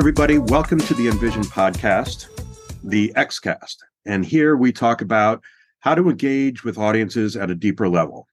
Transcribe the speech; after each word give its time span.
everybody. 0.00 0.38
Welcome 0.38 0.78
to 0.78 0.94
the 0.94 1.08
InVision 1.08 1.44
podcast, 1.44 2.28
the 2.82 3.12
XCast. 3.16 3.76
And 4.06 4.24
here 4.24 4.56
we 4.56 4.72
talk 4.72 5.02
about 5.02 5.42
how 5.80 5.94
to 5.94 6.08
engage 6.08 6.64
with 6.64 6.78
audiences 6.78 7.36
at 7.36 7.50
a 7.50 7.54
deeper 7.54 7.86
level. 7.86 8.26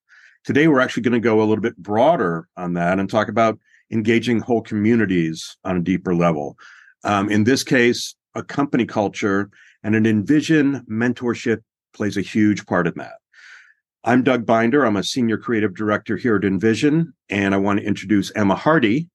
Today, 0.46 0.70
we're 0.70 0.80
actually 0.80 1.04
going 1.04 1.12
to 1.12 1.20
go 1.20 1.40
a 1.40 1.44
little 1.44 1.62
bit 1.62 1.76
broader 1.76 2.48
on 2.56 2.72
that 2.76 3.00
and 3.00 3.10
talk 3.10 3.28
about 3.28 3.60
engaging 3.92 4.40
whole 4.40 4.62
communities 4.62 5.58
on 5.66 5.76
a 5.76 5.82
deeper 5.82 6.16
level. 6.16 6.58
Um, 7.04 7.30
in 7.30 7.44
this 7.44 7.66
case, 7.66 8.16
a 8.34 8.44
company 8.44 8.86
culture 8.86 9.50
and 9.84 9.94
an 9.94 10.06
InVision 10.06 10.86
mentorship 10.88 11.64
plays 11.94 12.16
a 12.16 12.22
huge 12.22 12.66
part 12.66 12.88
in 12.88 12.94
that. 12.96 13.16
I'm 14.06 14.24
Doug 14.24 14.46
Binder. 14.46 14.86
I'm 14.86 14.96
a 14.96 15.04
senior 15.04 15.38
creative 15.38 15.76
director 15.76 16.16
here 16.16 16.38
at 16.38 16.44
InVision, 16.44 17.12
and 17.28 17.54
I 17.54 17.58
want 17.58 17.82
to 17.82 17.86
introduce 17.86 18.32
Emma 18.38 18.56
Hardy, 18.56 19.10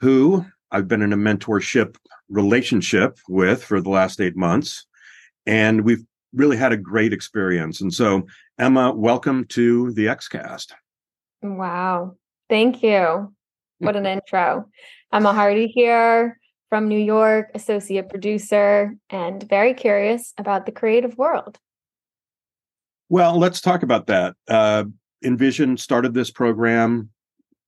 who 0.00 0.44
I've 0.76 0.88
been 0.88 1.00
in 1.00 1.14
a 1.14 1.16
mentorship 1.16 1.96
relationship 2.28 3.18
with 3.30 3.64
for 3.64 3.80
the 3.80 3.88
last 3.88 4.20
eight 4.20 4.36
months. 4.36 4.84
And 5.46 5.86
we've 5.86 6.04
really 6.34 6.58
had 6.58 6.70
a 6.70 6.76
great 6.76 7.14
experience. 7.14 7.80
And 7.80 7.94
so, 7.94 8.26
Emma, 8.58 8.92
welcome 8.92 9.46
to 9.46 9.92
the 9.92 10.04
XCast. 10.04 10.72
Wow. 11.42 12.16
Thank 12.50 12.82
you. 12.82 13.34
What 13.78 13.96
an 13.96 14.04
intro. 14.18 14.68
Emma 15.14 15.32
Hardy 15.32 15.68
here 15.68 16.38
from 16.68 16.88
New 16.88 17.00
York, 17.00 17.52
associate 17.54 18.10
producer, 18.10 18.94
and 19.08 19.48
very 19.48 19.72
curious 19.72 20.34
about 20.36 20.66
the 20.66 20.72
creative 20.72 21.16
world. 21.16 21.58
Well, 23.08 23.38
let's 23.38 23.62
talk 23.62 23.82
about 23.82 24.08
that. 24.08 24.34
Uh, 24.46 24.84
InVision 25.24 25.78
started 25.78 26.12
this 26.12 26.30
program 26.30 27.08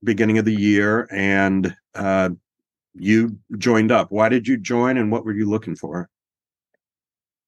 beginning 0.05 0.37
of 0.37 0.45
the 0.45 0.55
year, 0.55 1.09
and 1.11 1.75
uh, 1.95 2.31
you 2.95 3.39
joined 3.57 3.93
up. 3.93 4.11
Why 4.11 4.29
did 4.29 4.47
you 4.47 4.57
join, 4.57 4.97
and 4.97 5.11
what 5.11 5.25
were 5.25 5.33
you 5.33 5.49
looking 5.49 5.77
for? 5.77 6.09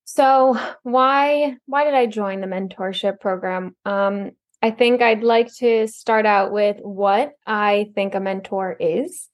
So 0.05 0.59
why 0.83 1.57
why 1.67 1.85
did 1.85 1.93
I 1.93 2.05
join 2.05 2.41
the 2.41 2.47
mentorship 2.47 3.19
program? 3.19 3.75
Um, 3.85 4.31
I 4.61 4.71
think 4.71 5.01
I'd 5.01 5.23
like 5.23 5.53
to 5.55 5.87
start 5.87 6.25
out 6.25 6.51
with 6.51 6.77
what 6.81 7.31
I 7.47 7.91
think 7.95 8.13
a 8.13 8.19
mentor 8.19 8.75
is. 8.79 9.29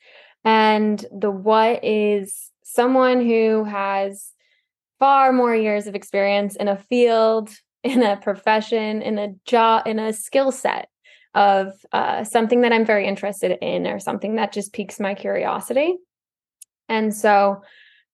And 0.45 1.03
the 1.11 1.31
what 1.31 1.83
is 1.83 2.51
someone 2.63 3.25
who 3.25 3.65
has 3.65 4.31
far 4.99 5.33
more 5.33 5.55
years 5.55 5.87
of 5.87 5.95
experience 5.95 6.55
in 6.55 6.67
a 6.67 6.77
field, 6.77 7.49
in 7.83 8.03
a 8.03 8.17
profession, 8.17 9.01
in 9.01 9.17
a 9.17 9.33
job, 9.45 9.87
in 9.87 9.99
a 9.99 10.13
skill 10.13 10.51
set 10.51 10.89
of 11.37 11.71
uh, 11.91 12.23
something 12.23 12.61
that 12.61 12.73
I'm 12.73 12.83
very 12.83 13.05
interested 13.05 13.59
in 13.61 13.85
or 13.85 13.99
something 13.99 14.35
that 14.35 14.51
just 14.51 14.73
piques 14.73 14.99
my 14.99 15.13
curiosity. 15.13 15.95
And 16.89 17.15
so, 17.15 17.61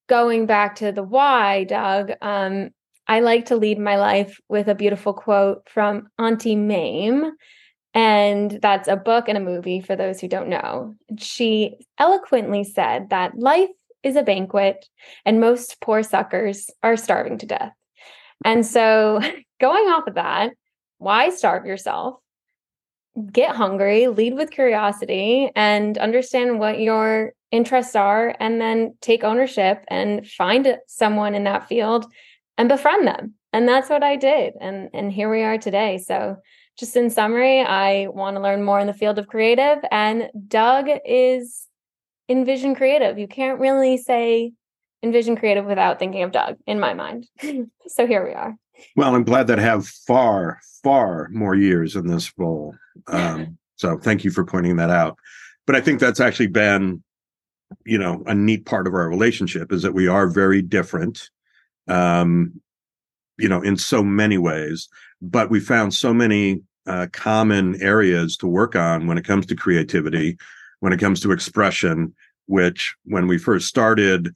going 0.10 0.46
back 0.46 0.76
to 0.76 0.92
the 0.92 1.04
why, 1.04 1.64
Doug, 1.64 2.12
um, 2.22 2.72
I 3.08 3.22
like 3.22 3.46
to 3.46 3.56
lead 3.56 3.80
my 3.80 3.96
life 3.96 4.38
with 4.50 4.68
a 4.68 4.76
beautiful 4.76 5.14
quote 5.14 5.70
from 5.70 6.10
Auntie 6.20 6.58
Mame. 6.58 7.32
And 7.94 8.60
that's 8.62 8.90
a 8.90 8.98
book 8.98 9.30
and 9.30 9.38
a 9.38 9.42
movie 9.42 9.80
for 9.80 9.96
those 9.96 10.20
who 10.20 10.28
don't 10.28 10.50
know. 10.50 10.96
She 11.18 11.76
eloquently 11.98 12.66
said 12.66 13.10
that 13.12 13.40
life 13.40 13.70
is 14.02 14.18
a 14.18 14.24
banquet 14.24 14.86
and 15.26 15.40
most 15.40 15.80
poor 15.80 16.04
suckers 16.04 16.70
are 16.82 16.98
starving 16.98 17.38
to 17.38 17.46
death. 17.46 17.72
And 18.44 18.66
so, 18.66 19.22
going 19.62 19.86
off 19.86 20.08
of 20.08 20.16
that, 20.16 20.52
why 20.98 21.30
starve 21.30 21.66
yourself? 21.66 22.16
Get 23.31 23.56
hungry, 23.56 24.08
lead 24.08 24.33
with 24.33 24.52
curiosity, 24.52 25.52
and 25.56 25.97
understand 25.97 26.59
what 26.59 26.80
your 26.80 27.33
interests 27.52 27.95
are, 27.95 28.36
and 28.39 28.60
then 28.60 28.95
take 29.02 29.23
ownership 29.23 29.83
and 29.88 30.27
find 30.27 30.77
someone 30.88 31.36
in 31.36 31.43
that 31.43 31.67
field 31.67 32.11
and 32.58 32.70
befriend 32.70 33.08
them. 33.08 33.36
And 33.52 33.67
that's 33.67 33.89
what 33.89 34.02
I 34.02 34.15
did. 34.15 34.54
And, 34.60 34.89
and 34.93 35.11
here 35.11 35.30
we 35.30 35.43
are 35.43 35.60
today. 35.60 35.99
So, 35.99 36.38
just 36.76 36.95
in 36.95 37.11
summary, 37.11 37.61
I 37.61 38.08
want 38.08 38.36
to 38.36 38.42
learn 38.42 38.64
more 38.64 38.80
in 38.80 38.88
the 38.88 38.93
field 38.93 39.20
of 39.20 39.27
creative, 39.27 39.77
and 39.92 40.32
Doug 40.48 40.88
is 41.05 41.67
InVision 42.30 42.76
Creative. 42.76 43.20
You 43.20 43.27
can't 43.27 43.59
really 43.59 43.98
say 43.98 44.54
InVision 45.05 45.38
Creative 45.38 45.65
without 45.65 45.99
thinking 45.99 46.23
of 46.23 46.32
Doug, 46.32 46.58
in 46.65 46.80
my 46.80 46.95
mind. 46.95 47.27
so 47.88 48.08
here 48.08 48.26
we 48.26 48.33
are. 48.33 48.58
Well, 48.95 49.16
I'm 49.16 49.23
glad 49.23 49.48
that 49.48 49.60
I 49.60 49.64
have 49.64 49.88
far, 49.88 50.60
far 50.84 51.30
more 51.32 51.56
years 51.56 51.95
in 51.95 52.08
this 52.08 52.32
role. 52.38 52.76
Um, 53.08 53.58
so 53.76 53.98
thank 53.98 54.23
you 54.23 54.32
for 54.32 54.44
pointing 54.44 54.76
that 54.78 54.89
out. 54.89 55.17
But 55.66 55.76
I 55.76 55.82
think 55.82 56.00
that's 56.00 56.20
actually 56.20 56.48
been, 56.48 57.04
you 57.86 57.98
know, 57.98 58.23
a 58.28 58.36
neat 58.36 58.66
part 58.66 58.88
of 58.88 58.94
our 58.94 59.10
relationship 59.10 59.72
is 59.72 59.82
that 59.82 59.94
we 59.94 60.08
are 60.08 60.28
very 60.28 60.62
different, 60.62 61.30
um, 61.88 62.62
you 63.38 63.50
know, 63.50 63.62
in 63.62 63.78
so 63.78 64.04
many 64.04 64.38
ways. 64.38 64.89
But 65.22 65.50
we 65.50 65.60
found 65.60 65.94
so 65.94 66.14
many 66.14 66.62
uh, 66.86 67.08
common 67.14 67.82
areas 67.82 68.36
to 68.38 68.48
work 68.48 68.76
on 68.76 69.08
when 69.08 69.17
it 69.17 69.26
comes 69.26 69.45
to 69.48 69.56
creativity, 69.56 70.38
when 70.82 70.94
it 70.94 71.00
comes 71.00 71.20
to 71.22 71.32
expression. 71.32 72.14
Which, 72.48 72.94
when 73.06 73.28
we 73.28 73.38
first 73.38 73.67
started, 73.67 74.36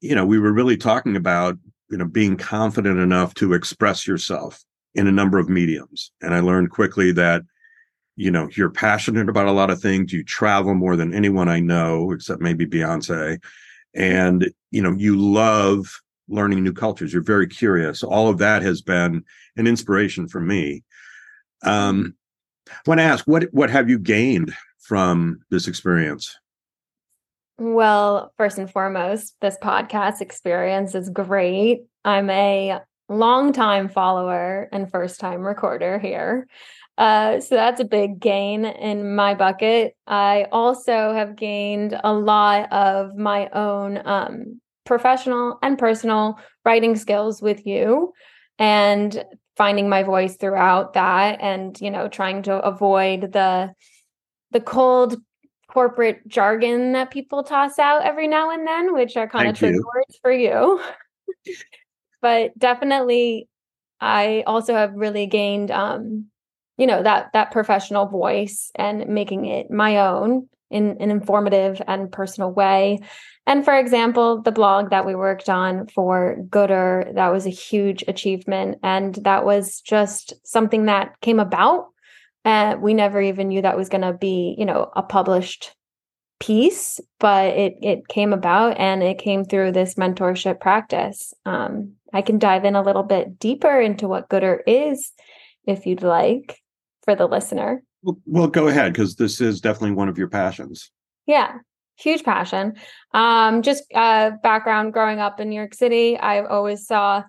you 0.00 0.14
know, 0.14 0.24
we 0.24 0.38
were 0.38 0.52
really 0.52 0.76
talking 0.76 1.16
about, 1.16 1.58
you 1.90 1.98
know, 1.98 2.06
being 2.06 2.36
confident 2.36 2.98
enough 2.98 3.34
to 3.34 3.52
express 3.52 4.06
yourself 4.06 4.64
in 4.94 5.06
a 5.06 5.12
number 5.12 5.38
of 5.38 5.48
mediums. 5.48 6.12
And 6.20 6.34
I 6.34 6.40
learned 6.40 6.70
quickly 6.70 7.12
that, 7.12 7.42
you 8.16 8.30
know, 8.30 8.48
you're 8.56 8.70
passionate 8.70 9.28
about 9.28 9.46
a 9.46 9.52
lot 9.52 9.70
of 9.70 9.80
things. 9.80 10.12
You 10.12 10.24
travel 10.24 10.74
more 10.74 10.96
than 10.96 11.14
anyone 11.14 11.48
I 11.48 11.60
know, 11.60 12.12
except 12.12 12.40
maybe 12.40 12.66
Beyonce. 12.66 13.42
And, 13.94 14.50
you 14.70 14.82
know, 14.82 14.92
you 14.92 15.16
love 15.16 16.00
learning 16.28 16.62
new 16.62 16.72
cultures. 16.72 17.12
You're 17.12 17.22
very 17.22 17.48
curious. 17.48 18.02
All 18.02 18.28
of 18.28 18.38
that 18.38 18.62
has 18.62 18.82
been 18.82 19.24
an 19.56 19.66
inspiration 19.66 20.28
for 20.28 20.40
me. 20.40 20.84
Um, 21.64 22.14
I 22.68 22.74
want 22.86 23.00
to 23.00 23.04
ask, 23.04 23.26
what 23.26 23.44
what 23.52 23.70
have 23.70 23.90
you 23.90 23.98
gained 23.98 24.54
from 24.78 25.40
this 25.50 25.66
experience? 25.66 26.38
Well, 27.60 28.32
first 28.38 28.56
and 28.56 28.70
foremost, 28.72 29.34
this 29.42 29.58
podcast 29.62 30.22
experience 30.22 30.94
is 30.94 31.10
great. 31.10 31.82
I'm 32.06 32.30
a 32.30 32.80
longtime 33.10 33.90
follower 33.90 34.66
and 34.72 34.90
first 34.90 35.20
time 35.20 35.42
recorder 35.42 35.98
here. 35.98 36.46
Uh, 36.96 37.38
so 37.40 37.56
that's 37.56 37.78
a 37.78 37.84
big 37.84 38.18
gain 38.18 38.64
in 38.64 39.14
my 39.14 39.34
bucket. 39.34 39.94
I 40.06 40.46
also 40.50 41.12
have 41.12 41.36
gained 41.36 42.00
a 42.02 42.14
lot 42.14 42.72
of 42.72 43.14
my 43.14 43.50
own 43.50 44.00
um, 44.06 44.62
professional 44.86 45.58
and 45.62 45.76
personal 45.76 46.38
writing 46.64 46.96
skills 46.96 47.42
with 47.42 47.66
you 47.66 48.14
and 48.58 49.22
finding 49.58 49.90
my 49.90 50.02
voice 50.02 50.36
throughout 50.36 50.94
that 50.94 51.38
and 51.42 51.78
you 51.78 51.90
know 51.90 52.08
trying 52.08 52.42
to 52.44 52.54
avoid 52.54 53.32
the 53.32 53.70
the 54.52 54.60
cold 54.60 55.16
corporate 55.72 56.26
jargon 56.26 56.92
that 56.92 57.10
people 57.10 57.42
toss 57.44 57.78
out 57.78 58.02
every 58.02 58.28
now 58.28 58.50
and 58.50 58.66
then, 58.66 58.92
which 58.92 59.16
are 59.16 59.28
kind 59.28 59.44
Thank 59.44 59.56
of 59.56 59.58
trigger 59.58 59.84
words 59.94 60.18
for 60.20 60.32
you. 60.32 60.80
but 62.22 62.58
definitely, 62.58 63.48
I 64.00 64.44
also 64.46 64.74
have 64.74 64.92
really 64.94 65.26
gained, 65.26 65.70
um, 65.70 66.26
you 66.76 66.86
know, 66.86 67.02
that 67.02 67.30
that 67.34 67.52
professional 67.52 68.06
voice 68.06 68.70
and 68.74 69.08
making 69.08 69.46
it 69.46 69.70
my 69.70 69.98
own 69.98 70.48
in 70.70 70.96
an 71.00 71.10
informative 71.10 71.82
and 71.86 72.12
personal 72.12 72.50
way. 72.50 73.00
And 73.46 73.64
for 73.64 73.76
example, 73.76 74.42
the 74.42 74.52
blog 74.52 74.90
that 74.90 75.04
we 75.04 75.14
worked 75.14 75.48
on 75.48 75.88
for 75.88 76.36
Goodr, 76.48 77.14
that 77.14 77.32
was 77.32 77.46
a 77.46 77.50
huge 77.50 78.04
achievement. 78.06 78.78
And 78.82 79.16
that 79.16 79.44
was 79.44 79.80
just 79.80 80.34
something 80.44 80.86
that 80.86 81.20
came 81.20 81.40
about 81.40 81.88
and 82.44 82.80
we 82.82 82.94
never 82.94 83.20
even 83.20 83.48
knew 83.48 83.62
that 83.62 83.76
was 83.76 83.88
going 83.88 84.02
to 84.02 84.12
be 84.12 84.54
you 84.58 84.64
know 84.64 84.90
a 84.96 85.02
published 85.02 85.74
piece 86.38 87.00
but 87.18 87.48
it 87.48 87.74
it 87.82 88.08
came 88.08 88.32
about 88.32 88.78
and 88.78 89.02
it 89.02 89.18
came 89.18 89.44
through 89.44 89.72
this 89.72 89.94
mentorship 89.94 90.60
practice. 90.60 91.34
Um, 91.44 91.92
i 92.12 92.22
can 92.22 92.38
dive 92.38 92.64
in 92.64 92.76
a 92.76 92.82
little 92.82 93.02
bit 93.02 93.38
deeper 93.38 93.80
into 93.80 94.08
what 94.08 94.28
Goodr 94.28 94.60
is 94.66 95.12
if 95.66 95.86
you'd 95.86 96.02
like 96.02 96.58
for 97.04 97.14
the 97.14 97.26
listener. 97.26 97.82
Well, 98.02 98.18
well 98.26 98.48
go 98.48 98.68
ahead 98.68 98.92
because 98.92 99.16
this 99.16 99.40
is 99.40 99.60
definitely 99.60 99.92
one 99.92 100.08
of 100.08 100.18
your 100.18 100.28
passions. 100.28 100.90
Yeah 101.26 101.58
huge 102.00 102.24
passion. 102.24 102.74
Um 103.12 103.62
just 103.62 103.84
uh 103.94 104.32
background 104.42 104.92
growing 104.92 105.20
up 105.20 105.38
in 105.40 105.50
new 105.50 105.56
york 105.56 105.74
city 105.74 106.16
i 106.18 106.42
always 106.44 106.86
saw 106.86 107.22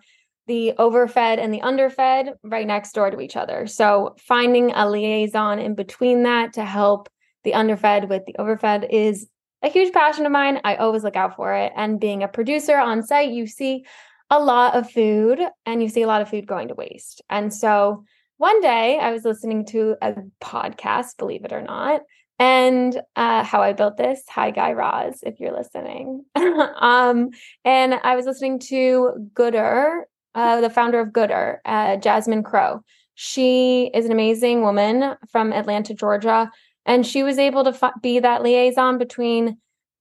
the 0.51 0.73
overfed 0.77 1.39
and 1.39 1.53
the 1.53 1.61
underfed 1.61 2.31
right 2.43 2.67
next 2.67 2.91
door 2.91 3.09
to 3.09 3.21
each 3.21 3.37
other. 3.37 3.67
So 3.67 4.17
finding 4.19 4.73
a 4.73 4.89
liaison 4.89 5.59
in 5.59 5.75
between 5.75 6.23
that 6.23 6.51
to 6.55 6.65
help 6.65 7.07
the 7.45 7.53
underfed 7.53 8.09
with 8.09 8.25
the 8.25 8.35
overfed 8.37 8.85
is 8.89 9.29
a 9.63 9.69
huge 9.69 9.93
passion 9.93 10.25
of 10.25 10.33
mine. 10.33 10.59
I 10.65 10.75
always 10.75 11.05
look 11.05 11.15
out 11.15 11.37
for 11.37 11.53
it. 11.53 11.71
And 11.77 12.01
being 12.01 12.21
a 12.21 12.27
producer 12.27 12.75
on 12.75 13.01
site, 13.01 13.31
you 13.31 13.47
see 13.47 13.85
a 14.29 14.41
lot 14.43 14.75
of 14.75 14.91
food 14.91 15.39
and 15.65 15.81
you 15.81 15.87
see 15.87 16.01
a 16.01 16.07
lot 16.07 16.21
of 16.21 16.29
food 16.29 16.47
going 16.47 16.67
to 16.67 16.75
waste. 16.75 17.21
And 17.29 17.53
so 17.53 18.03
one 18.35 18.59
day 18.59 18.99
I 18.99 19.11
was 19.11 19.23
listening 19.23 19.65
to 19.67 19.95
a 20.01 20.15
podcast, 20.43 21.15
believe 21.17 21.45
it 21.45 21.53
or 21.53 21.61
not, 21.61 22.01
and 22.39 22.99
uh, 23.15 23.45
how 23.45 23.61
I 23.61 23.71
built 23.71 23.95
this. 23.95 24.21
Hi, 24.29 24.51
Guy 24.51 24.73
Raz, 24.73 25.19
if 25.21 25.39
you're 25.39 25.55
listening. 25.55 26.25
um, 26.35 27.29
and 27.63 27.93
I 27.93 28.17
was 28.17 28.25
listening 28.25 28.59
to 28.67 29.29
Goodr, 29.33 30.01
uh, 30.35 30.61
the 30.61 30.69
founder 30.69 30.99
of 30.99 31.09
Goodr, 31.09 31.57
uh, 31.65 31.97
Jasmine 31.97 32.43
Crowe. 32.43 32.83
She 33.15 33.91
is 33.93 34.05
an 34.05 34.11
amazing 34.11 34.61
woman 34.61 35.15
from 35.31 35.53
Atlanta, 35.53 35.93
Georgia, 35.93 36.49
and 36.85 37.05
she 37.05 37.23
was 37.23 37.37
able 37.37 37.63
to 37.63 37.71
f- 37.71 38.01
be 38.01 38.19
that 38.19 38.41
liaison 38.41 38.97
between 38.97 39.57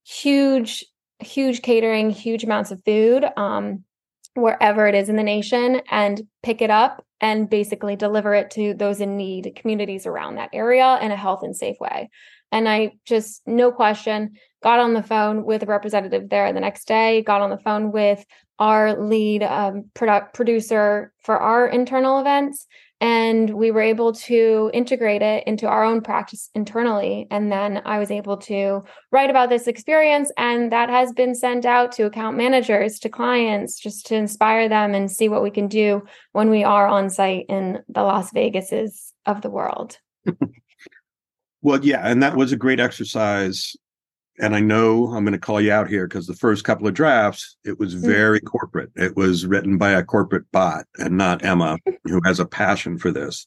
huge, 0.07 0.85
huge 1.19 1.63
catering, 1.63 2.11
huge 2.11 2.45
amounts 2.45 2.71
of 2.71 2.83
food, 2.85 3.25
um, 3.37 3.85
wherever 4.35 4.87
it 4.87 4.95
is 4.95 5.09
in 5.09 5.17
the 5.17 5.23
nation, 5.23 5.83
and 5.91 6.23
pick 6.43 6.63
it 6.63 6.71
up 6.71 7.05
and 7.21 7.51
basically 7.51 7.97
deliver 7.97 8.33
it 8.35 8.51
to 8.53 8.73
those 8.75 9.01
in 9.01 9.17
need 9.17 9.53
communities 9.57 10.07
around 10.07 10.37
that 10.37 10.51
area 10.53 10.99
in 11.03 11.11
a 11.11 11.17
health 11.17 11.43
and 11.43 11.55
safe 11.55 11.77
way. 11.81 12.09
And 12.53 12.69
I 12.69 12.93
just, 13.05 13.43
no 13.47 13.71
question, 13.71 14.33
got 14.63 14.81
on 14.81 14.95
the 14.95 15.03
phone 15.03 15.45
with 15.45 15.63
a 15.63 15.67
representative 15.67 16.29
there 16.29 16.53
the 16.53 16.61
next 16.61 16.89
day, 16.89 17.23
got 17.23 17.43
on 17.43 17.51
the 17.51 17.59
phone 17.59 17.93
with 17.93 18.25
our 18.61 18.95
lead 18.97 19.43
um, 19.43 19.85
product 19.95 20.35
producer 20.35 21.13
for 21.23 21.39
our 21.39 21.67
internal 21.67 22.21
events. 22.21 22.67
And 23.03 23.55
we 23.55 23.71
were 23.71 23.81
able 23.81 24.13
to 24.13 24.71
integrate 24.75 25.23
it 25.23 25.45
into 25.47 25.67
our 25.67 25.83
own 25.83 26.03
practice 26.03 26.51
internally. 26.55 27.27
And 27.31 27.51
then 27.51 27.81
I 27.87 27.99
was 27.99 28.11
able 28.11 28.37
to 28.37 28.85
write 29.11 29.31
about 29.31 29.49
this 29.49 29.67
experience. 29.67 30.31
And 30.37 30.71
that 30.71 30.91
has 30.91 31.11
been 31.15 31.35
sent 31.35 31.65
out 31.65 31.93
to 31.93 32.05
account 32.05 32.37
managers, 32.37 32.99
to 32.99 33.09
clients, 33.09 33.81
just 33.81 34.07
to 34.09 34.17
inspire 34.17 34.69
them 34.69 34.95
and 34.95 35.11
see 35.11 35.31
what 35.31 35.43
we 35.43 35.51
can 35.51 35.67
do 35.67 36.03
when 36.33 36.51
we 36.51 36.63
are 36.63 36.87
on 36.87 37.09
site 37.09 37.47
in 37.49 37.79
the 37.89 38.03
Las 38.03 38.31
Vegases 38.33 39.13
of 39.25 39.41
the 39.41 39.51
world. 39.51 39.99
Well, 41.63 41.85
yeah, 41.85 42.01
and 42.03 42.23
that 42.23 42.37
was 42.37 42.53
a 42.53 42.57
great 42.57 42.81
exercise. 42.81 43.77
And 44.41 44.57
I 44.57 44.61
know 44.61 45.09
I'm 45.09 45.25
going 45.25 45.33
to 45.33 45.39
call 45.39 45.61
you 45.61 45.71
out 45.71 45.89
here 45.89 46.09
because 46.09 46.27
the 46.27 46.35
first 46.35 46.65
couple 46.65 46.89
of 46.89 46.95
drafts, 46.95 47.57
it 47.65 47.79
was 47.79 47.95
mm. 47.95 48.01
very 48.01 48.41
corporate. 48.41 48.91
It 48.97 49.15
was 49.15 49.47
written 49.47 49.77
by 49.77 49.91
a 49.91 50.03
corporate 50.03 50.51
bot 50.51 50.87
and 50.99 51.19
not 51.19 51.45
Emma, 51.45 51.79
who 52.05 52.21
has 52.25 52.41
a 52.41 52.47
passion 52.47 52.99
for 52.99 53.13
this. 53.13 53.47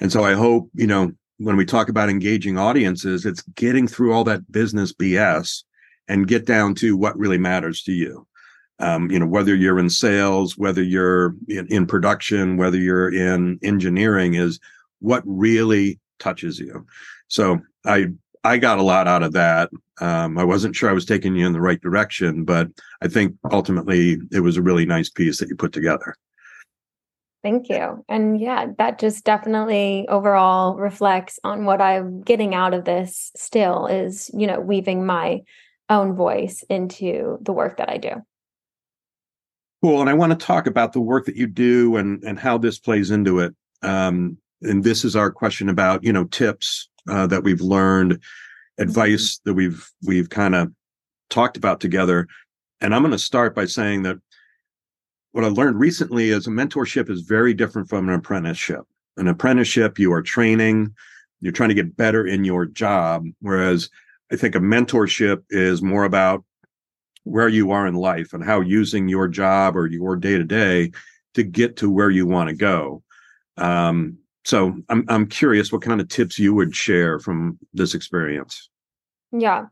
And 0.00 0.12
so 0.12 0.24
I 0.24 0.34
hope, 0.34 0.68
you 0.74 0.86
know, 0.86 1.12
when 1.38 1.56
we 1.56 1.64
talk 1.64 1.88
about 1.88 2.10
engaging 2.10 2.58
audiences, 2.58 3.24
it's 3.24 3.42
getting 3.54 3.88
through 3.88 4.12
all 4.12 4.24
that 4.24 4.50
business 4.52 4.92
BS 4.92 5.64
and 6.06 6.28
get 6.28 6.44
down 6.44 6.74
to 6.76 6.96
what 6.96 7.18
really 7.18 7.38
matters 7.38 7.82
to 7.84 7.92
you. 7.92 8.26
Um, 8.78 9.10
you 9.10 9.18
know, 9.18 9.26
whether 9.26 9.54
you're 9.54 9.78
in 9.78 9.88
sales, 9.88 10.58
whether 10.58 10.82
you're 10.82 11.34
in, 11.48 11.66
in 11.68 11.86
production, 11.86 12.58
whether 12.58 12.76
you're 12.76 13.12
in 13.12 13.58
engineering, 13.62 14.34
is 14.34 14.60
what 15.00 15.22
really 15.24 15.98
touches 16.18 16.58
you. 16.58 16.86
So 17.28 17.60
I 17.86 18.08
I 18.46 18.58
got 18.58 18.78
a 18.78 18.82
lot 18.82 19.08
out 19.08 19.22
of 19.22 19.32
that. 19.32 19.70
Um, 20.00 20.38
I 20.38 20.44
wasn't 20.44 20.76
sure 20.76 20.88
I 20.88 20.94
was 20.94 21.04
taking 21.04 21.34
you 21.34 21.46
in 21.46 21.52
the 21.52 21.60
right 21.60 21.80
direction, 21.80 22.44
but 22.44 22.68
I 23.02 23.08
think 23.08 23.36
ultimately 23.50 24.18
it 24.30 24.40
was 24.40 24.56
a 24.56 24.62
really 24.62 24.86
nice 24.86 25.10
piece 25.10 25.38
that 25.40 25.48
you 25.48 25.56
put 25.56 25.72
together. 25.72 26.14
Thank 27.42 27.68
you. 27.68 28.04
And 28.08 28.40
yeah, 28.40 28.66
that 28.78 28.98
just 28.98 29.24
definitely 29.24 30.06
overall 30.08 30.76
reflects 30.76 31.38
on 31.44 31.64
what 31.64 31.80
I'm 31.80 32.22
getting 32.22 32.54
out 32.54 32.74
of 32.74 32.84
this 32.84 33.30
still 33.36 33.86
is, 33.86 34.30
you 34.34 34.46
know, 34.46 34.60
weaving 34.60 35.06
my 35.06 35.42
own 35.88 36.14
voice 36.14 36.64
into 36.68 37.38
the 37.42 37.52
work 37.52 37.76
that 37.76 37.88
I 37.88 37.98
do. 37.98 38.22
Cool. 39.82 40.00
And 40.00 40.10
I 40.10 40.14
want 40.14 40.38
to 40.38 40.46
talk 40.46 40.66
about 40.66 40.92
the 40.92 41.00
work 41.00 41.26
that 41.26 41.36
you 41.36 41.46
do 41.46 41.96
and 41.96 42.22
and 42.24 42.38
how 42.38 42.58
this 42.58 42.78
plays 42.78 43.10
into 43.10 43.38
it. 43.38 43.54
Um, 43.82 44.38
and 44.62 44.82
this 44.82 45.04
is 45.04 45.14
our 45.14 45.30
question 45.30 45.68
about, 45.68 46.02
you 46.02 46.12
know, 46.12 46.24
tips 46.24 46.88
uh, 47.08 47.26
that 47.28 47.42
we've 47.42 47.60
learned, 47.60 48.20
advice 48.78 49.40
that 49.44 49.54
we've 49.54 49.90
we've 50.04 50.28
kind 50.28 50.54
of 50.54 50.72
talked 51.30 51.56
about 51.56 51.80
together. 51.80 52.26
And 52.80 52.94
I'm 52.94 53.02
going 53.02 53.12
to 53.12 53.18
start 53.18 53.54
by 53.54 53.64
saying 53.64 54.02
that 54.02 54.18
what 55.32 55.44
I 55.44 55.48
learned 55.48 55.78
recently 55.78 56.30
is 56.30 56.46
a 56.46 56.50
mentorship 56.50 57.10
is 57.10 57.22
very 57.22 57.54
different 57.54 57.88
from 57.88 58.08
an 58.08 58.14
apprenticeship. 58.14 58.82
An 59.16 59.28
apprenticeship, 59.28 59.98
you 59.98 60.12
are 60.12 60.22
training, 60.22 60.94
you're 61.40 61.52
trying 61.52 61.70
to 61.70 61.74
get 61.74 61.96
better 61.96 62.26
in 62.26 62.44
your 62.44 62.66
job, 62.66 63.26
whereas 63.40 63.90
I 64.32 64.36
think 64.36 64.54
a 64.54 64.60
mentorship 64.60 65.42
is 65.50 65.82
more 65.82 66.04
about 66.04 66.44
where 67.24 67.48
you 67.48 67.70
are 67.70 67.86
in 67.86 67.94
life 67.94 68.32
and 68.32 68.44
how 68.44 68.60
using 68.60 69.08
your 69.08 69.28
job 69.28 69.76
or 69.76 69.86
your 69.86 70.16
day 70.16 70.38
to 70.38 70.44
day 70.44 70.92
to 71.34 71.42
get 71.42 71.76
to 71.76 71.90
where 71.90 72.10
you 72.10 72.26
want 72.26 72.48
to 72.48 72.54
go. 72.54 73.02
Um, 73.56 74.18
so 74.46 74.76
I'm 74.88 75.04
I'm 75.08 75.26
curious 75.26 75.72
what 75.72 75.82
kind 75.82 76.00
of 76.00 76.08
tips 76.08 76.38
you 76.38 76.54
would 76.54 76.74
share 76.74 77.18
from 77.18 77.58
this 77.74 77.94
experience. 77.94 78.68
Yeah. 79.32 79.66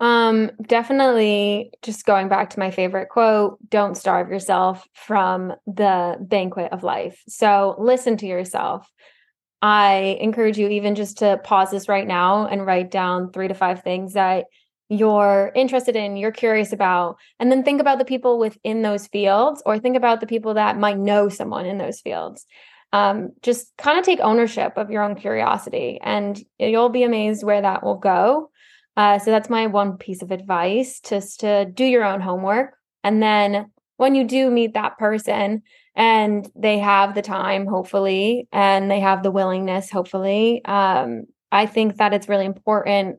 Um 0.00 0.50
definitely 0.66 1.70
just 1.82 2.06
going 2.06 2.28
back 2.28 2.50
to 2.50 2.58
my 2.58 2.70
favorite 2.70 3.10
quote, 3.10 3.58
don't 3.68 3.94
starve 3.94 4.30
yourself 4.30 4.88
from 4.94 5.52
the 5.66 6.16
banquet 6.18 6.72
of 6.72 6.82
life. 6.82 7.22
So 7.28 7.76
listen 7.78 8.16
to 8.18 8.26
yourself. 8.26 8.90
I 9.60 10.16
encourage 10.20 10.58
you 10.58 10.68
even 10.68 10.94
just 10.94 11.18
to 11.18 11.38
pause 11.44 11.70
this 11.70 11.88
right 11.88 12.06
now 12.06 12.46
and 12.46 12.64
write 12.64 12.90
down 12.90 13.32
3 13.32 13.48
to 13.48 13.54
5 13.54 13.82
things 13.82 14.14
that 14.14 14.46
you're 14.88 15.50
interested 15.54 15.96
in, 15.96 16.16
you're 16.16 16.30
curious 16.30 16.72
about, 16.72 17.16
and 17.40 17.50
then 17.50 17.64
think 17.64 17.80
about 17.80 17.98
the 17.98 18.04
people 18.04 18.38
within 18.38 18.82
those 18.82 19.08
fields 19.08 19.62
or 19.66 19.78
think 19.78 19.96
about 19.96 20.20
the 20.20 20.26
people 20.26 20.54
that 20.54 20.78
might 20.78 20.98
know 20.98 21.28
someone 21.28 21.66
in 21.66 21.78
those 21.78 22.00
fields 22.00 22.46
um, 22.96 23.30
just 23.42 23.76
kind 23.76 23.98
of 23.98 24.04
take 24.04 24.20
ownership 24.20 24.72
of 24.76 24.90
your 24.90 25.02
own 25.02 25.16
curiosity 25.16 25.98
and 26.02 26.42
you'll 26.58 26.88
be 26.88 27.02
amazed 27.02 27.44
where 27.44 27.60
that 27.60 27.82
will 27.82 27.98
go. 27.98 28.50
Uh, 28.96 29.18
so 29.18 29.30
that's 29.30 29.50
my 29.50 29.66
one 29.66 29.98
piece 29.98 30.22
of 30.22 30.30
advice 30.30 31.00
just 31.00 31.40
to 31.40 31.66
do 31.66 31.84
your 31.84 32.04
own 32.04 32.22
homework. 32.22 32.74
And 33.04 33.22
then 33.22 33.70
when 33.98 34.14
you 34.14 34.24
do 34.24 34.50
meet 34.50 34.74
that 34.74 34.96
person 34.98 35.62
and 35.94 36.48
they 36.54 36.78
have 36.78 37.14
the 37.14 37.22
time 37.22 37.66
hopefully 37.66 38.48
and 38.52 38.90
they 38.90 39.00
have 39.00 39.22
the 39.22 39.30
willingness 39.30 39.90
hopefully 39.90 40.62
um, 40.66 41.24
i 41.50 41.64
think 41.64 41.96
that 41.96 42.12
it's 42.12 42.28
really 42.28 42.44
important 42.44 43.18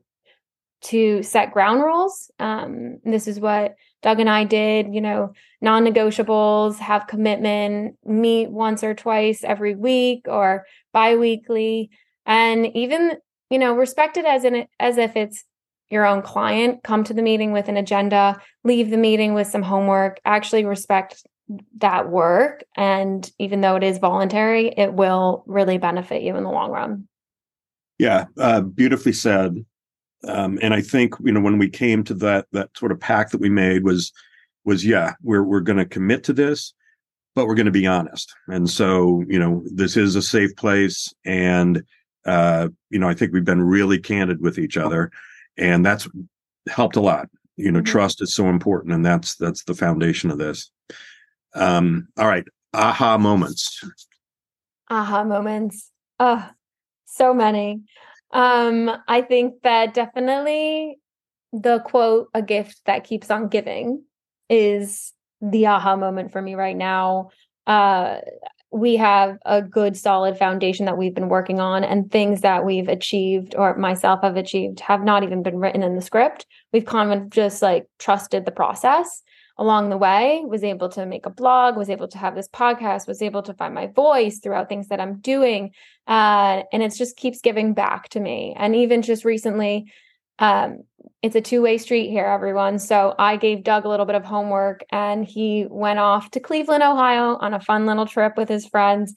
to 0.80 1.22
set 1.22 1.52
ground 1.52 1.82
rules 1.82 2.30
um, 2.38 2.98
this 3.04 3.26
is 3.26 3.40
what 3.40 3.74
Doug 4.02 4.20
and 4.20 4.30
I 4.30 4.44
did, 4.44 4.94
you 4.94 5.00
know, 5.00 5.32
non 5.60 5.84
negotiables, 5.84 6.78
have 6.78 7.08
commitment, 7.08 7.96
meet 8.04 8.50
once 8.50 8.84
or 8.84 8.94
twice 8.94 9.42
every 9.42 9.74
week 9.74 10.26
or 10.28 10.66
bi 10.92 11.16
weekly. 11.16 11.90
And 12.24 12.66
even, 12.76 13.16
you 13.50 13.58
know, 13.58 13.74
respect 13.74 14.16
it 14.16 14.24
as, 14.24 14.44
an, 14.44 14.66
as 14.78 14.98
if 14.98 15.16
it's 15.16 15.44
your 15.90 16.06
own 16.06 16.22
client. 16.22 16.82
Come 16.84 17.02
to 17.04 17.14
the 17.14 17.22
meeting 17.22 17.52
with 17.52 17.68
an 17.68 17.76
agenda, 17.76 18.40
leave 18.62 18.90
the 18.90 18.96
meeting 18.96 19.34
with 19.34 19.48
some 19.48 19.62
homework, 19.62 20.20
actually 20.24 20.64
respect 20.64 21.26
that 21.78 22.08
work. 22.08 22.62
And 22.76 23.28
even 23.38 23.62
though 23.62 23.76
it 23.76 23.82
is 23.82 23.98
voluntary, 23.98 24.68
it 24.68 24.92
will 24.92 25.42
really 25.46 25.78
benefit 25.78 26.22
you 26.22 26.36
in 26.36 26.44
the 26.44 26.50
long 26.50 26.70
run. 26.70 27.08
Yeah, 27.98 28.26
uh, 28.36 28.60
beautifully 28.60 29.14
said 29.14 29.64
um, 30.26 30.58
and 30.62 30.74
I 30.74 30.80
think 30.80 31.14
you 31.24 31.32
know 31.32 31.40
when 31.40 31.58
we 31.58 31.68
came 31.68 32.02
to 32.04 32.14
that 32.14 32.46
that 32.52 32.76
sort 32.76 32.92
of 32.92 33.00
pact 33.00 33.32
that 33.32 33.40
we 33.40 33.48
made 33.48 33.84
was 33.84 34.12
was 34.64 34.84
yeah 34.84 35.14
we're 35.22 35.44
we're 35.44 35.60
going 35.60 35.78
to 35.78 35.84
commit 35.84 36.24
to 36.24 36.32
this, 36.32 36.74
but 37.34 37.46
we're 37.46 37.54
going 37.54 37.66
to 37.66 37.72
be 37.72 37.86
honest. 37.86 38.34
And 38.48 38.68
so 38.68 39.24
you 39.28 39.38
know 39.38 39.62
this 39.72 39.96
is 39.96 40.16
a 40.16 40.22
safe 40.22 40.54
place, 40.56 41.12
and 41.24 41.82
uh, 42.24 42.68
you 42.90 42.98
know 42.98 43.08
I 43.08 43.14
think 43.14 43.32
we've 43.32 43.44
been 43.44 43.62
really 43.62 43.98
candid 43.98 44.40
with 44.40 44.58
each 44.58 44.76
other, 44.76 45.10
and 45.56 45.86
that's 45.86 46.08
helped 46.68 46.96
a 46.96 47.00
lot. 47.00 47.28
You 47.56 47.70
know, 47.70 47.80
mm-hmm. 47.80 47.86
trust 47.86 48.22
is 48.22 48.34
so 48.34 48.48
important, 48.48 48.94
and 48.94 49.06
that's 49.06 49.36
that's 49.36 49.64
the 49.64 49.74
foundation 49.74 50.30
of 50.30 50.38
this. 50.38 50.70
Um, 51.54 52.08
all 52.16 52.26
right, 52.26 52.44
aha 52.74 53.18
moments. 53.18 53.84
Aha 54.90 55.22
moments. 55.22 55.90
Oh, 56.18 56.48
so 57.04 57.32
many. 57.32 57.82
Um, 58.30 58.90
I 59.06 59.22
think 59.22 59.62
that 59.62 59.94
definitely 59.94 60.98
the 61.52 61.80
quote, 61.80 62.28
a 62.34 62.42
gift 62.42 62.80
that 62.84 63.04
keeps 63.04 63.30
on 63.30 63.48
giving 63.48 64.04
is 64.50 65.12
the 65.40 65.66
aha 65.66 65.96
moment 65.96 66.32
for 66.32 66.42
me 66.42 66.54
right 66.54 66.76
now. 66.76 67.30
Uh, 67.66 68.18
we 68.70 68.96
have 68.96 69.38
a 69.46 69.62
good 69.62 69.96
solid 69.96 70.36
foundation 70.36 70.86
that 70.86 70.98
we've 70.98 71.14
been 71.14 71.28
working 71.28 71.58
on 71.58 71.84
and 71.84 72.10
things 72.10 72.42
that 72.42 72.64
we've 72.66 72.88
achieved 72.88 73.54
or 73.56 73.76
myself 73.76 74.20
have 74.22 74.36
achieved 74.36 74.80
have 74.80 75.02
not 75.02 75.22
even 75.22 75.42
been 75.42 75.58
written 75.58 75.82
in 75.82 75.96
the 75.96 76.02
script 76.02 76.46
we've 76.72 76.84
kind 76.84 77.12
of 77.12 77.30
just 77.30 77.62
like 77.62 77.86
trusted 77.98 78.44
the 78.44 78.50
process 78.50 79.22
along 79.58 79.90
the 79.90 79.96
way 79.96 80.42
was 80.46 80.62
able 80.62 80.88
to 80.88 81.04
make 81.04 81.26
a 81.26 81.30
blog 81.30 81.76
was 81.76 81.90
able 81.90 82.08
to 82.08 82.18
have 82.18 82.34
this 82.34 82.48
podcast 82.48 83.08
was 83.08 83.20
able 83.20 83.42
to 83.42 83.52
find 83.54 83.74
my 83.74 83.88
voice 83.88 84.38
throughout 84.38 84.68
things 84.68 84.88
that 84.88 85.00
i'm 85.00 85.18
doing 85.20 85.70
uh, 86.08 86.62
and 86.72 86.82
it 86.82 86.94
just 86.94 87.16
keeps 87.18 87.42
giving 87.42 87.74
back 87.74 88.08
to 88.08 88.18
me. 88.18 88.54
And 88.58 88.74
even 88.74 89.02
just 89.02 89.24
recently 89.24 89.92
um, 90.38 90.84
it's 91.20 91.36
a 91.36 91.40
two-way 91.40 91.78
street 91.78 92.10
here 92.10 92.24
everyone. 92.24 92.78
So 92.78 93.14
i 93.18 93.36
gave 93.36 93.64
doug 93.64 93.84
a 93.84 93.88
little 93.88 94.06
bit 94.06 94.14
of 94.14 94.24
homework 94.24 94.84
and 94.90 95.24
he 95.24 95.66
went 95.68 95.98
off 95.98 96.30
to 96.32 96.40
cleveland 96.40 96.82
ohio 96.82 97.36
on 97.36 97.54
a 97.54 97.60
fun 97.60 97.86
little 97.86 98.06
trip 98.06 98.34
with 98.36 98.48
his 98.48 98.66
friends. 98.66 99.14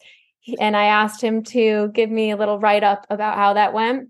And 0.59 0.75
i 0.75 0.85
asked 0.85 1.21
him 1.21 1.43
to 1.43 1.89
give 1.93 2.09
me 2.09 2.31
a 2.31 2.37
little 2.37 2.59
write-up 2.59 3.05
about 3.09 3.35
how 3.35 3.53
that 3.53 3.73
went. 3.73 4.09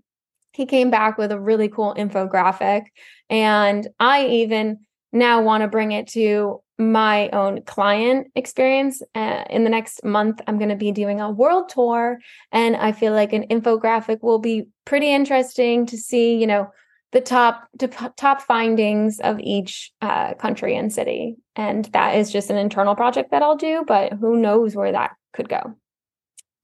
He 0.52 0.66
came 0.66 0.90
back 0.90 1.18
with 1.18 1.30
a 1.32 1.40
really 1.40 1.68
cool 1.68 1.94
infographic. 1.94 2.84
And 3.30 3.86
I 4.00 4.26
even 4.26 4.80
now 5.12 5.42
want 5.42 5.62
to 5.62 5.68
bring 5.68 5.92
it 5.92 6.08
to 6.08 6.62
my 6.78 7.28
own 7.30 7.62
client 7.62 8.28
experience. 8.34 9.02
Uh, 9.14 9.44
in 9.50 9.64
the 9.64 9.70
next 9.70 10.04
month, 10.04 10.40
I'm 10.46 10.58
going 10.58 10.70
to 10.70 10.76
be 10.76 10.92
doing 10.92 11.20
a 11.20 11.30
world 11.30 11.68
tour. 11.68 12.18
And 12.50 12.76
I 12.76 12.92
feel 12.92 13.12
like 13.12 13.32
an 13.32 13.46
infographic 13.48 14.22
will 14.22 14.38
be 14.38 14.66
pretty 14.84 15.12
interesting 15.12 15.86
to 15.86 15.96
see, 15.96 16.36
you 16.36 16.46
know, 16.46 16.70
the 17.12 17.20
top 17.20 17.68
to, 17.78 17.88
top 18.16 18.40
findings 18.40 19.20
of 19.20 19.38
each 19.38 19.92
uh, 20.00 20.34
country 20.34 20.76
and 20.76 20.92
city. 20.92 21.36
And 21.54 21.84
that 21.92 22.16
is 22.16 22.32
just 22.32 22.50
an 22.50 22.56
internal 22.56 22.94
project 22.94 23.30
that 23.30 23.42
I'll 23.42 23.56
do, 23.56 23.84
but 23.86 24.14
who 24.14 24.38
knows 24.38 24.74
where 24.74 24.92
that 24.92 25.12
could 25.34 25.48
go. 25.48 25.76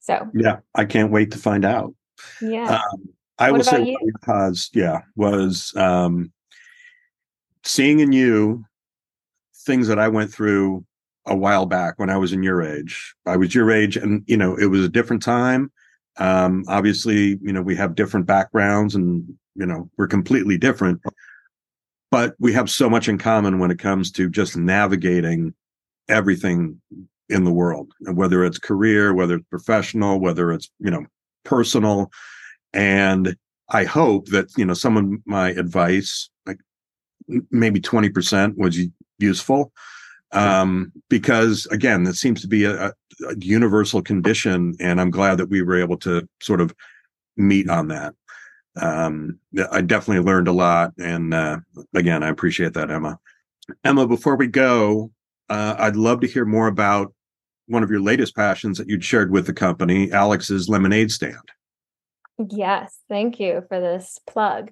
So, 0.00 0.26
yeah, 0.34 0.58
I 0.74 0.86
can't 0.86 1.12
wait 1.12 1.32
to 1.32 1.38
find 1.38 1.66
out. 1.66 1.94
Yeah. 2.40 2.76
Um, 2.76 3.10
I 3.38 3.52
what 3.52 3.58
will 3.58 3.64
say 3.64 3.96
because 4.04 4.68
yeah 4.74 5.02
was 5.14 5.72
um, 5.76 6.32
seeing 7.68 8.00
in 8.00 8.12
you 8.12 8.64
things 9.66 9.88
that 9.88 9.98
I 9.98 10.08
went 10.08 10.32
through 10.32 10.84
a 11.26 11.36
while 11.36 11.66
back 11.66 11.98
when 11.98 12.08
I 12.08 12.16
was 12.16 12.32
in 12.32 12.42
your 12.42 12.62
age. 12.62 13.14
I 13.26 13.36
was 13.36 13.54
your 13.54 13.70
age, 13.70 13.96
and 13.96 14.24
you 14.26 14.36
know 14.36 14.56
it 14.56 14.66
was 14.66 14.84
a 14.84 14.88
different 14.88 15.22
time. 15.22 15.70
Um, 16.16 16.64
obviously, 16.68 17.38
you 17.42 17.52
know 17.52 17.62
we 17.62 17.76
have 17.76 17.94
different 17.94 18.26
backgrounds, 18.26 18.94
and 18.94 19.24
you 19.54 19.66
know 19.66 19.90
we're 19.96 20.06
completely 20.06 20.56
different, 20.56 21.00
but 22.10 22.34
we 22.38 22.52
have 22.54 22.70
so 22.70 22.88
much 22.88 23.08
in 23.08 23.18
common 23.18 23.58
when 23.58 23.70
it 23.70 23.78
comes 23.78 24.10
to 24.12 24.30
just 24.30 24.56
navigating 24.56 25.54
everything 26.08 26.80
in 27.28 27.44
the 27.44 27.52
world, 27.52 27.92
whether 28.00 28.44
it's 28.44 28.58
career, 28.58 29.12
whether 29.12 29.36
it's 29.36 29.48
professional, 29.50 30.18
whether 30.18 30.50
it's 30.52 30.70
you 30.78 30.90
know 30.90 31.04
personal 31.44 32.10
and 32.72 33.36
I 33.70 33.84
hope 33.84 34.26
that, 34.28 34.48
you 34.56 34.64
know, 34.64 34.74
some 34.74 34.96
of 34.96 35.20
my 35.26 35.50
advice, 35.50 36.30
like 36.46 36.58
maybe 37.50 37.80
20% 37.80 38.56
was 38.56 38.78
useful. 39.18 39.72
Um, 40.32 40.92
because 41.08 41.66
again, 41.66 42.04
that 42.04 42.14
seems 42.14 42.42
to 42.42 42.48
be 42.48 42.64
a, 42.64 42.88
a 42.88 42.92
universal 43.38 44.02
condition. 44.02 44.74
And 44.78 45.00
I'm 45.00 45.10
glad 45.10 45.38
that 45.38 45.48
we 45.48 45.62
were 45.62 45.80
able 45.80 45.96
to 45.98 46.28
sort 46.40 46.60
of 46.60 46.74
meet 47.36 47.70
on 47.70 47.88
that. 47.88 48.14
Um, 48.80 49.38
I 49.72 49.80
definitely 49.80 50.24
learned 50.24 50.48
a 50.48 50.52
lot. 50.52 50.92
And 50.98 51.32
uh, 51.32 51.58
again, 51.94 52.22
I 52.22 52.28
appreciate 52.28 52.74
that, 52.74 52.90
Emma. 52.90 53.18
Emma, 53.84 54.06
before 54.06 54.36
we 54.36 54.46
go, 54.46 55.10
uh, 55.48 55.76
I'd 55.78 55.96
love 55.96 56.20
to 56.20 56.26
hear 56.26 56.44
more 56.44 56.68
about 56.68 57.12
one 57.66 57.82
of 57.82 57.90
your 57.90 58.00
latest 58.00 58.34
passions 58.34 58.78
that 58.78 58.88
you'd 58.88 59.04
shared 59.04 59.30
with 59.30 59.46
the 59.46 59.52
company, 59.52 60.10
Alex's 60.12 60.68
Lemonade 60.68 61.10
Stand. 61.10 61.36
Yes, 62.50 62.98
thank 63.08 63.40
you 63.40 63.64
for 63.68 63.80
this 63.80 64.20
plug. 64.26 64.70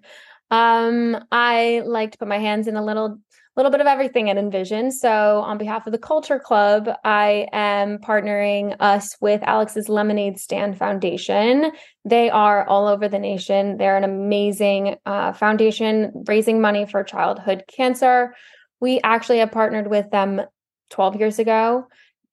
Um, 0.50 1.16
I 1.32 1.82
like 1.84 2.12
to 2.12 2.18
put 2.18 2.28
my 2.28 2.38
hands 2.38 2.68
in 2.68 2.76
a 2.76 2.84
little 2.84 3.18
little 3.56 3.72
bit 3.72 3.80
of 3.80 3.86
everything 3.86 4.28
at 4.28 4.36
InVision. 4.36 4.92
So, 4.92 5.40
on 5.40 5.56
behalf 5.56 5.86
of 5.86 5.92
the 5.92 5.98
Culture 5.98 6.38
Club, 6.38 6.90
I 7.04 7.48
am 7.52 7.98
partnering 7.98 8.76
us 8.80 9.16
with 9.20 9.42
Alex's 9.44 9.88
Lemonade 9.88 10.38
Stand 10.38 10.76
Foundation. 10.76 11.72
They 12.04 12.28
are 12.28 12.66
all 12.66 12.86
over 12.86 13.08
the 13.08 13.18
nation. 13.18 13.78
They're 13.78 13.96
an 13.96 14.04
amazing 14.04 14.96
uh, 15.06 15.32
foundation 15.32 16.12
raising 16.26 16.60
money 16.60 16.84
for 16.84 17.02
childhood 17.02 17.64
cancer. 17.66 18.34
We 18.80 19.00
actually 19.02 19.38
have 19.38 19.52
partnered 19.52 19.88
with 19.88 20.10
them 20.10 20.42
12 20.90 21.16
years 21.16 21.38
ago 21.38 21.86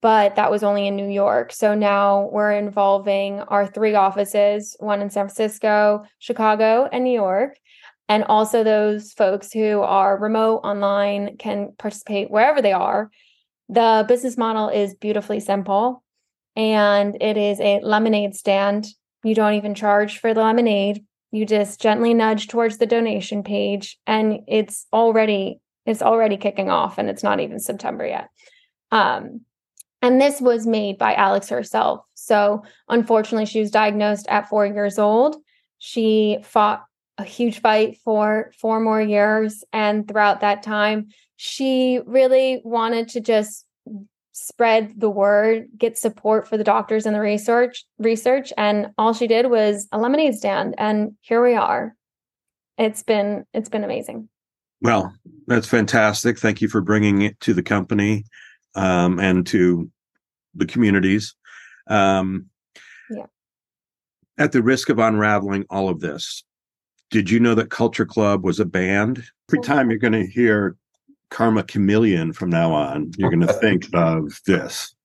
but 0.03 0.35
that 0.35 0.51
was 0.51 0.63
only 0.63 0.85
in 0.85 0.97
New 0.97 1.07
York. 1.07 1.53
So 1.53 1.75
now 1.75 2.27
we're 2.33 2.51
involving 2.51 3.39
our 3.39 3.65
three 3.65 3.95
offices, 3.95 4.75
one 4.81 5.01
in 5.01 5.09
San 5.09 5.27
Francisco, 5.27 6.03
Chicago, 6.19 6.89
and 6.91 7.05
New 7.05 7.13
York. 7.13 7.55
And 8.09 8.23
also 8.25 8.63
those 8.63 9.13
folks 9.13 9.51
who 9.51 9.81
are 9.81 10.19
remote 10.19 10.57
online 10.57 11.37
can 11.37 11.73
participate 11.77 12.29
wherever 12.29 12.61
they 12.61 12.73
are. 12.73 13.09
The 13.69 14.05
business 14.07 14.37
model 14.37 14.69
is 14.69 14.93
beautifully 14.93 15.39
simple 15.39 16.03
and 16.55 17.17
it 17.21 17.37
is 17.37 17.59
a 17.59 17.79
lemonade 17.81 18.35
stand. 18.35 18.87
You 19.23 19.33
don't 19.35 19.53
even 19.53 19.73
charge 19.73 20.19
for 20.19 20.33
the 20.33 20.41
lemonade. 20.41 21.05
You 21.31 21.45
just 21.45 21.81
gently 21.81 22.13
nudge 22.13 22.47
towards 22.47 22.77
the 22.77 22.85
donation 22.85 23.41
page 23.41 23.97
and 24.05 24.39
it's 24.47 24.85
already 24.93 25.59
it's 25.85 26.01
already 26.01 26.37
kicking 26.37 26.69
off 26.69 26.97
and 26.97 27.09
it's 27.09 27.23
not 27.23 27.39
even 27.39 27.59
September 27.59 28.05
yet. 28.05 28.29
Um, 28.91 29.41
and 30.01 30.19
this 30.19 30.39
was 30.39 30.67
made 30.67 30.97
by 30.97 31.13
Alex 31.13 31.49
herself. 31.49 32.01
So, 32.13 32.63
unfortunately, 32.87 33.45
she 33.45 33.59
was 33.59 33.71
diagnosed 33.71 34.27
at 34.29 34.49
four 34.49 34.65
years 34.65 34.99
old. 34.99 35.37
She 35.79 36.39
fought 36.43 36.83
a 37.17 37.23
huge 37.23 37.61
fight 37.61 37.97
for 38.03 38.51
four 38.59 38.79
more 38.79 39.01
years. 39.01 39.63
And 39.71 40.07
throughout 40.07 40.41
that 40.41 40.63
time, 40.63 41.09
she 41.35 41.99
really 42.05 42.61
wanted 42.63 43.09
to 43.09 43.21
just 43.21 43.65
spread 44.31 44.99
the 44.99 45.09
word, 45.09 45.67
get 45.77 45.97
support 45.97 46.47
for 46.47 46.57
the 46.57 46.63
doctors 46.63 47.05
and 47.05 47.15
the 47.15 47.19
research 47.19 47.85
research. 47.99 48.51
And 48.57 48.87
all 48.97 49.13
she 49.13 49.27
did 49.27 49.49
was 49.49 49.87
a 49.91 49.99
lemonade 49.99 50.35
stand. 50.35 50.75
And 50.77 51.13
here 51.21 51.43
we 51.43 51.53
are. 51.53 51.95
It's 52.77 53.03
been 53.03 53.45
it's 53.53 53.69
been 53.69 53.83
amazing. 53.83 54.29
Well, 54.81 55.13
that's 55.47 55.67
fantastic. 55.67 56.37
Thank 56.37 56.61
you 56.61 56.67
for 56.67 56.81
bringing 56.81 57.21
it 57.21 57.39
to 57.41 57.53
the 57.53 57.63
company 57.63 58.25
um, 58.75 59.19
and 59.19 59.45
to 59.47 59.89
the 60.55 60.65
communities. 60.65 61.35
Um, 61.87 62.47
yeah. 63.09 63.25
At 64.37 64.51
the 64.51 64.63
risk 64.63 64.89
of 64.89 64.99
unraveling 64.99 65.65
all 65.69 65.89
of 65.89 65.99
this, 65.99 66.43
did 67.13 67.29
you 67.29 67.39
know 67.39 67.53
that 67.53 67.69
Culture 67.69 68.07
Club 68.07 68.43
was 68.43 68.59
a 68.59 68.65
band? 68.65 69.23
Every 69.47 69.61
time 69.61 69.91
you're 69.91 69.99
going 69.99 70.13
to 70.13 70.25
hear 70.25 70.75
Karma 71.29 71.61
Chameleon 71.61 72.33
from 72.33 72.49
now 72.49 72.73
on, 72.73 73.11
you're 73.17 73.29
going 73.29 73.47
to 73.47 73.53
think 73.53 73.87
of 73.93 74.41
this. 74.47 74.95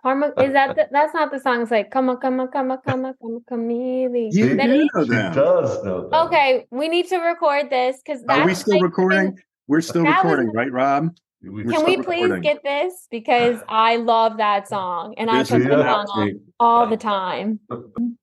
Karma 0.00 0.32
uh, 0.38 0.42
is 0.42 0.52
that 0.52 0.70
uh, 0.70 0.74
the, 0.74 0.88
that's 0.92 1.12
not 1.12 1.32
the 1.32 1.40
song. 1.40 1.62
It's 1.62 1.72
like 1.72 1.90
come 1.90 2.08
on, 2.10 2.18
come 2.18 2.38
on, 2.38 2.46
come 2.48 2.70
on, 2.70 2.78
come 2.86 3.04
on, 3.04 3.14
come 3.20 3.34
on, 3.34 3.44
chameleon. 3.48 4.30
You 4.32 4.50
do 4.50 4.54
know 4.54 5.04
that. 5.06 5.34
does 5.34 5.82
know 5.82 6.08
that. 6.08 6.26
Okay, 6.26 6.68
we 6.70 6.88
need 6.88 7.08
to 7.08 7.18
record 7.18 7.70
this 7.70 8.00
because 8.06 8.22
are 8.28 8.46
we 8.46 8.54
still 8.54 8.74
like, 8.74 8.84
recording? 8.84 9.36
We're 9.66 9.80
still 9.80 10.04
recording, 10.04 10.46
was, 10.46 10.54
right, 10.54 10.70
Rob? 10.70 11.12
Can 11.42 11.84
we 11.84 11.96
please 12.02 12.24
recording. 12.24 12.42
get 12.42 12.62
this? 12.64 13.06
Because 13.10 13.60
I 13.68 13.96
love 13.96 14.38
that 14.38 14.68
song 14.68 15.14
and 15.16 15.30
I 15.30 15.44
put 15.44 15.62
the 15.62 15.82
song 15.82 16.06
on 16.08 16.40
all 16.58 16.86
the 16.86 16.96
time. 16.96 17.60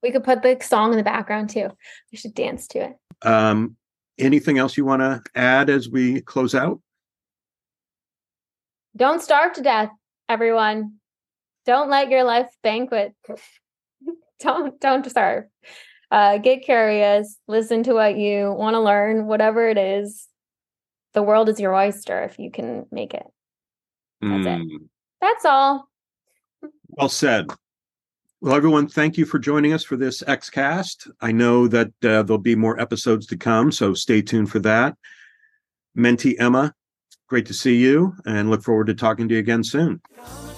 We 0.03 0.11
could 0.11 0.23
put 0.23 0.41
the 0.41 0.57
song 0.61 0.91
in 0.91 0.97
the 0.97 1.03
background 1.03 1.49
too. 1.49 1.69
We 2.11 2.17
should 2.17 2.33
dance 2.33 2.67
to 2.69 2.79
it. 2.79 2.95
Um, 3.21 3.77
anything 4.19 4.57
else 4.57 4.75
you 4.75 4.85
want 4.85 5.01
to 5.01 5.21
add 5.33 5.69
as 5.69 5.89
we 5.89 6.21
close 6.21 6.53
out? 6.53 6.81
Don't 8.97 9.21
starve 9.21 9.53
to 9.53 9.61
death, 9.61 9.91
everyone. 10.29 10.95
Don't 11.65 11.89
let 11.89 12.09
your 12.09 12.23
life 12.23 12.49
banquet. 12.63 13.13
don't 14.39 14.79
don't 14.79 15.09
starve. 15.09 15.45
Uh, 16.11 16.37
get 16.37 16.63
curious. 16.63 17.37
Listen 17.47 17.81
to 17.83 17.93
what 17.93 18.17
you 18.17 18.53
want 18.53 18.75
to 18.75 18.79
learn, 18.79 19.25
whatever 19.25 19.67
it 19.67 19.77
is 19.77 20.27
the 21.15 21.23
world 21.23 21.49
is 21.49 21.59
your 21.59 21.73
oyster 21.73 22.21
if 22.21 22.37
you 22.37 22.51
can 22.51 22.85
make 22.91 23.15
it. 23.15 23.25
That's 24.21 24.45
mm. 24.45 24.61
it. 24.61 24.81
That's 25.21 25.45
all. 25.45 25.89
Well 26.89 27.09
said. 27.09 27.47
Well, 28.41 28.53
everyone, 28.53 28.87
thank 28.87 29.17
you 29.17 29.25
for 29.25 29.39
joining 29.39 29.73
us 29.73 29.83
for 29.83 29.95
this 29.95 30.21
Xcast. 30.21 31.09
I 31.21 31.31
know 31.31 31.67
that 31.67 31.87
uh, 32.03 32.21
there'll 32.21 32.37
be 32.37 32.55
more 32.55 32.79
episodes 32.79 33.25
to 33.27 33.37
come, 33.37 33.71
so 33.71 33.93
stay 33.93 34.21
tuned 34.21 34.51
for 34.51 34.59
that. 34.59 34.95
Menti 35.95 36.37
Emma, 36.37 36.73
great 37.27 37.45
to 37.47 37.53
see 37.53 37.77
you 37.77 38.13
and 38.25 38.51
look 38.51 38.61
forward 38.61 38.87
to 38.87 38.93
talking 38.93 39.27
to 39.29 39.33
you 39.33 39.39
again 39.39 39.63
soon. 39.63 40.01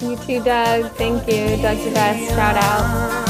You 0.01 0.17
too, 0.17 0.43
Doug. 0.43 0.91
Thank 0.93 1.27
you. 1.27 1.61
Doug's 1.61 1.85
the 1.85 1.91
best. 1.91 2.29
Shout 2.31 2.57
out. 2.57 3.26